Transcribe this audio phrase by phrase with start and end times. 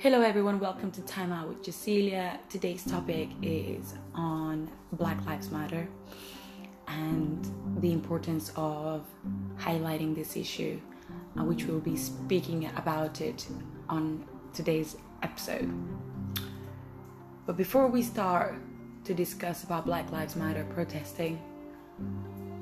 [0.00, 0.58] Hello, everyone.
[0.58, 2.38] Welcome to Time Out with Jacilia.
[2.48, 5.86] Today's topic is on Black Lives Matter
[6.88, 7.46] and
[7.82, 9.04] the importance of
[9.58, 10.80] highlighting this issue,
[11.38, 13.46] uh, which we'll be speaking about it
[13.90, 15.70] on today's episode.
[17.44, 18.54] But before we start
[19.04, 21.38] to discuss about Black Lives Matter protesting,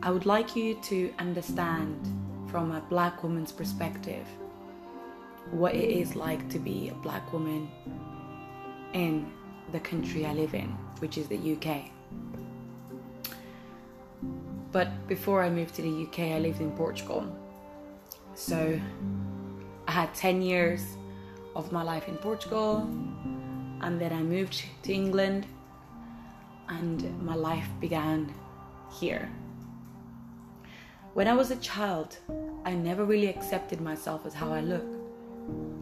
[0.03, 2.01] I would like you to understand
[2.51, 4.27] from a black woman's perspective
[5.51, 7.71] what it is like to be a black woman
[8.93, 9.31] in
[9.73, 11.91] the country I live in, which is the UK.
[14.73, 17.27] But before I moved to the UK, I lived in Portugal.
[18.35, 18.79] So
[19.87, 20.97] I had 10 years
[21.57, 22.79] of my life in Portugal,
[23.81, 25.47] and then I moved to England,
[26.69, 28.33] and my life began
[28.93, 29.31] here.
[31.15, 32.19] When I was a child,
[32.65, 34.98] I never really accepted myself as how I look.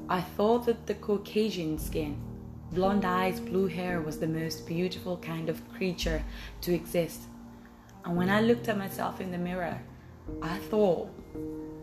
[0.09, 2.17] I thought that the Caucasian skin,
[2.73, 6.23] blonde eyes, blue hair was the most beautiful kind of creature
[6.61, 7.23] to exist.
[8.05, 9.81] And when I looked at myself in the mirror,
[10.41, 11.09] I thought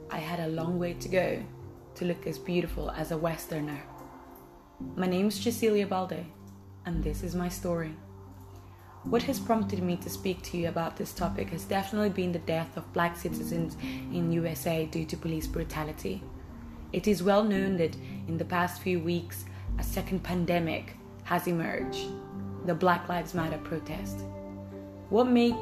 [0.10, 1.44] I had a long way to go
[1.96, 3.82] to look as beautiful as a Westerner.
[4.96, 6.26] My name is Jacilia Balde,
[6.86, 7.94] and this is my story.
[9.04, 12.40] What has prompted me to speak to you about this topic has definitely been the
[12.40, 16.24] death of black citizens in USA due to police brutality.
[16.94, 17.96] It is well known that
[18.28, 19.46] in the past few weeks,
[19.80, 22.06] a second pandemic has emerged
[22.68, 24.20] the Black Lives Matter protest.
[25.10, 25.58] What makes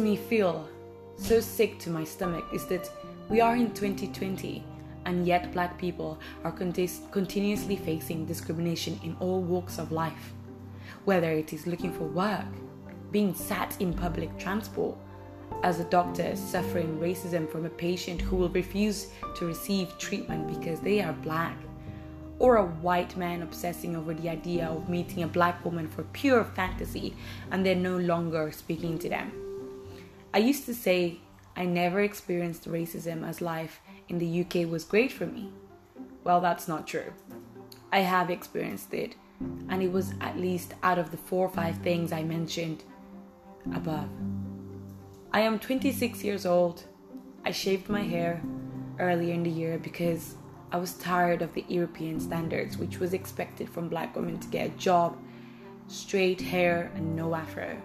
[0.00, 0.68] me feel
[1.16, 2.90] so sick to my stomach is that
[3.28, 4.64] we are in 2020
[5.06, 10.32] and yet black people are continuously facing discrimination in all walks of life.
[11.04, 12.46] Whether it is looking for work,
[13.12, 14.96] being sat in public transport,
[15.62, 20.80] as a doctor suffering racism from a patient who will refuse to receive treatment because
[20.80, 21.56] they are black,
[22.38, 26.44] or a white man obsessing over the idea of meeting a black woman for pure
[26.44, 27.14] fantasy
[27.50, 29.32] and then no longer speaking to them.
[30.34, 31.20] I used to say
[31.56, 35.50] I never experienced racism as life in the UK was great for me.
[36.24, 37.12] Well, that's not true.
[37.92, 39.14] I have experienced it,
[39.68, 42.82] and it was at least out of the four or five things I mentioned
[43.72, 44.08] above.
[45.34, 46.84] I am 26 years old.
[47.44, 48.40] I shaved my hair
[49.00, 50.36] earlier in the year because
[50.70, 54.68] I was tired of the European standards, which was expected from black women to get
[54.68, 55.18] a job,
[55.88, 57.76] straight hair, and no afro.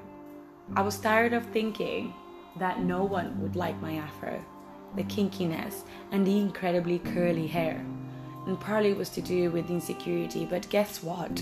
[0.76, 2.14] I was tired of thinking
[2.60, 4.46] that no one would like my afro,
[4.96, 7.84] the kinkiness, and the incredibly curly hair.
[8.46, 11.42] And partly it was to do with insecurity, but guess what?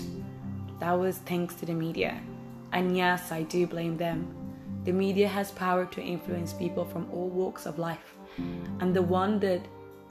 [0.80, 2.18] That was thanks to the media.
[2.72, 4.37] And yes, I do blame them.
[4.88, 8.14] The media has power to influence people from all walks of life.
[8.80, 9.60] And the one that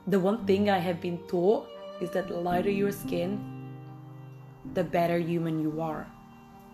[0.06, 1.68] the one thing I have been taught
[2.00, 3.40] is that the lighter your skin,
[4.76, 6.06] the better human you are.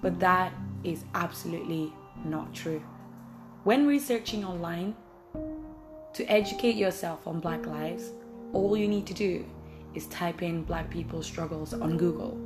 [0.02, 0.52] But that
[0.84, 1.94] is absolutely
[2.25, 2.84] not true.
[3.64, 4.96] When researching online,
[6.12, 8.12] to educate yourself on Black lives,
[8.52, 9.46] all you need to do
[9.96, 12.38] is type in Black people struggles on Google,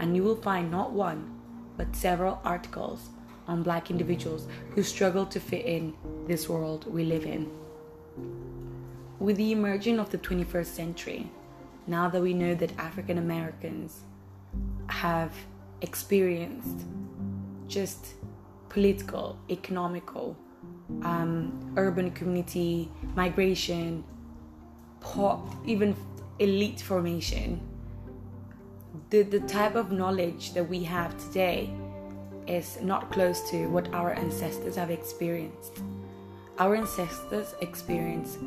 [0.00, 1.40] and you will find not one,
[1.78, 3.08] but several articles
[3.48, 5.94] on black individuals who struggle to fit in
[6.26, 7.50] this world we live in.
[9.18, 11.30] With the emerging of the 21st century,
[11.86, 14.00] now that we know that African Americans
[14.88, 15.32] have
[15.80, 16.86] experienced
[17.66, 18.14] just
[18.68, 20.36] political, economical,
[21.02, 24.04] um, urban community migration,
[25.00, 25.96] pop, even
[26.38, 27.60] elite formation,
[29.10, 31.70] the, the type of knowledge that we have today
[32.46, 35.80] is not close to what our ancestors have experienced.
[36.58, 38.38] Our ancestors experienced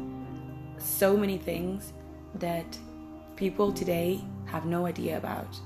[0.78, 1.94] so many things
[2.36, 2.78] that
[3.36, 5.60] people today have no idea about.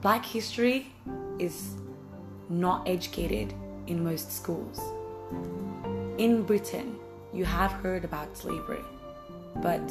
[0.00, 0.92] Black history
[1.38, 1.74] is
[2.48, 3.52] not educated
[3.86, 4.80] in most schools.
[6.18, 6.98] In Britain,
[7.32, 8.84] you have heard about slavery,
[9.56, 9.82] but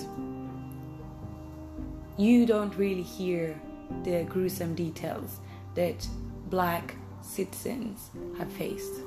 [2.17, 3.59] you don't really hear
[4.03, 5.39] the gruesome details
[5.75, 6.07] that
[6.49, 9.01] black citizens have faced.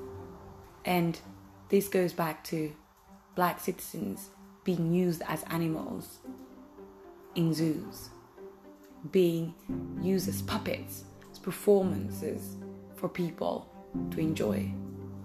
[0.85, 1.19] And
[1.69, 2.73] this goes back to
[3.35, 4.31] black citizens
[4.65, 6.19] being used as animals
[7.35, 8.11] in zoos,
[9.11, 9.55] being
[10.01, 12.57] used as puppets, as performances
[12.95, 13.69] for people
[14.11, 14.73] to enjoy.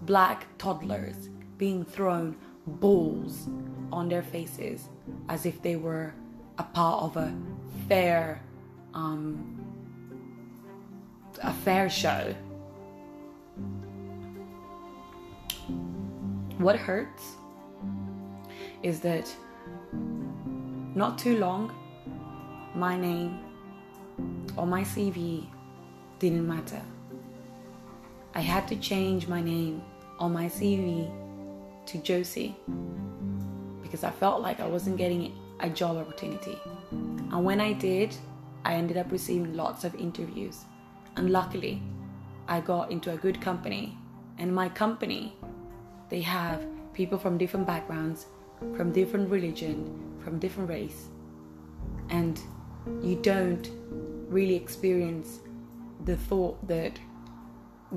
[0.03, 2.35] Black toddlers being thrown
[2.65, 3.47] balls
[3.91, 4.89] on their faces
[5.29, 6.13] as if they were
[6.57, 7.33] a part of a
[7.87, 8.41] fair
[8.93, 9.53] um,
[11.43, 12.33] a fair show
[16.57, 17.35] What hurts
[18.81, 19.31] is that
[20.95, 21.71] not too long,
[22.73, 23.39] my name
[24.57, 25.45] on my CV
[26.17, 26.81] didn't matter.
[28.33, 29.83] I had to change my name
[30.19, 31.11] on my CV
[31.85, 32.55] to Josie
[33.83, 36.57] because I felt like I wasn't getting a job opportunity.
[36.91, 38.15] And when I did,
[38.65, 40.65] I ended up receiving lots of interviews.
[41.17, 41.81] And luckily,
[42.47, 43.97] I got into a good company.
[44.39, 45.35] And my company,
[46.09, 48.27] they have people from different backgrounds,
[48.75, 51.07] from different religion, from different race.
[52.09, 52.39] And
[53.01, 53.69] you don't
[54.29, 55.39] really experience
[56.05, 56.99] the thought that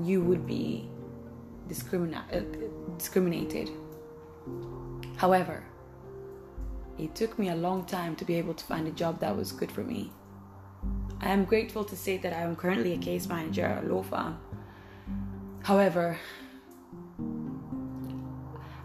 [0.01, 0.89] you would be
[1.67, 2.41] discrimina- uh,
[2.97, 3.69] discriminated.
[5.17, 5.63] However,
[6.97, 9.51] it took me a long time to be able to find a job that was
[9.51, 10.11] good for me.
[11.21, 14.03] I am grateful to say that I am currently a case manager at a law
[14.03, 14.37] firm.
[15.63, 16.17] However,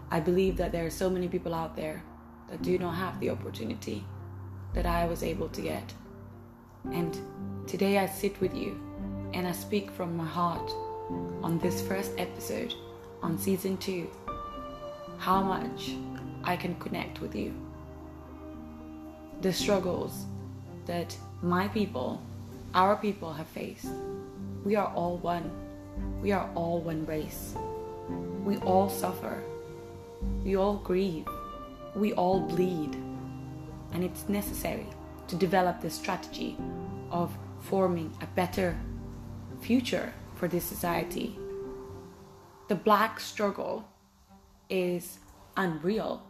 [0.09, 2.01] I believe that there are so many people out there
[2.49, 4.05] that do not have the opportunity
[4.73, 5.93] that I was able to get.
[6.91, 7.17] And
[7.67, 8.79] today I sit with you
[9.33, 10.71] and I speak from my heart
[11.43, 12.73] on this first episode
[13.21, 14.09] on season two
[15.17, 15.95] how much
[16.43, 17.53] I can connect with you.
[19.41, 20.25] The struggles
[20.85, 22.21] that my people,
[22.73, 23.89] our people have faced.
[24.63, 25.51] We are all one.
[26.21, 27.55] We are all one race.
[28.45, 29.43] We all suffer.
[30.43, 31.27] We all grieve.
[31.95, 32.95] We all bleed.
[33.93, 34.87] And it's necessary
[35.27, 36.57] to develop the strategy
[37.11, 38.77] of forming a better
[39.61, 41.37] future for this society.
[42.67, 43.87] The black struggle
[44.69, 45.19] is
[45.55, 46.21] unreal.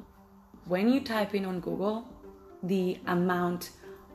[0.66, 2.08] When you type in on Google,
[2.64, 3.72] the amount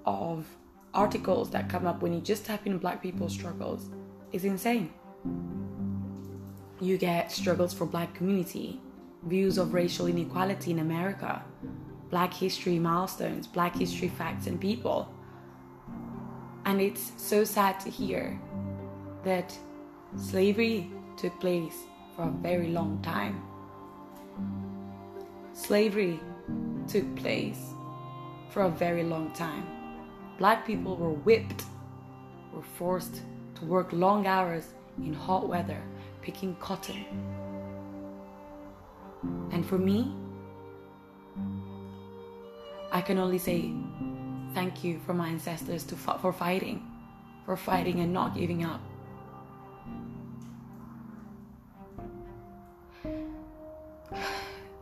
[0.06, 0.46] of
[0.94, 3.88] articles that come up when you just type in black people struggles
[4.32, 4.92] is insane.
[6.80, 8.80] You get struggles for black community,
[9.24, 11.42] views of racial inequality in America,
[12.10, 15.12] black history milestones, black history facts and people.
[16.64, 18.38] And it's so sad to hear
[19.24, 19.56] that
[20.16, 21.76] slavery took place
[22.14, 23.42] for a very long time.
[25.52, 26.20] Slavery
[26.88, 27.58] took place
[28.50, 29.66] for a very long time.
[30.38, 31.64] Black people were whipped,
[32.52, 33.22] were forced
[33.54, 35.80] to work long hours in hot weather
[36.20, 37.04] picking cotton.
[39.50, 40.14] And for me,
[42.90, 43.72] I can only say
[44.54, 46.82] thank you for my ancestors to, for fighting,
[47.46, 48.80] for fighting and not giving up.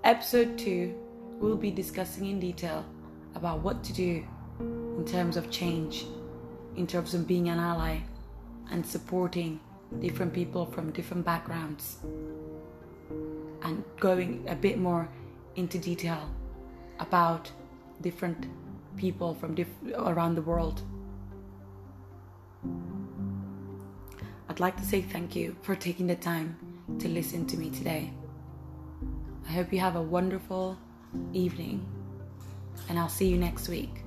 [0.04, 0.94] Episode 2
[1.40, 2.84] we'll be discussing in detail
[3.34, 4.22] about what to do
[4.60, 6.04] in terms of change,
[6.76, 7.98] in terms of being an ally
[8.70, 9.58] and supporting
[10.00, 11.96] different people from different backgrounds,
[13.70, 15.08] and going a bit more
[15.56, 16.28] into detail
[16.98, 17.50] about
[18.00, 18.46] different
[18.96, 20.82] people from diff- around the world.
[24.48, 26.56] I'd like to say thank you for taking the time
[26.98, 28.12] to listen to me today.
[29.48, 30.76] I hope you have a wonderful
[31.32, 31.86] evening,
[32.88, 34.04] and I'll see you next week.